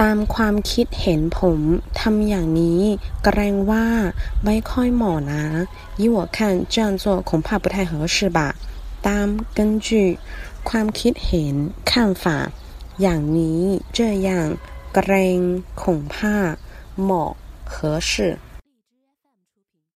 [0.00, 1.58] ตามความคิดเห็นผม
[2.00, 2.80] ทำอย่างนี้
[3.24, 3.86] เกรงว่า
[4.44, 5.44] ไม่ค่อยเหมาะนะ
[6.00, 6.38] 依我看
[6.72, 8.38] 这样做恐怕不太合适吧
[9.06, 9.26] ตาม
[9.56, 9.88] 根据
[10.68, 11.54] ความคิดเห็น
[11.90, 11.92] 看
[12.22, 12.24] 法
[13.02, 13.62] อย่างนี้
[13.96, 14.30] 这样
[14.94, 15.38] เกรง
[15.82, 15.82] 恐
[16.12, 16.14] 怕
[17.02, 17.32] เหมาะ
[17.72, 17.74] 合
[18.10, 18.12] 适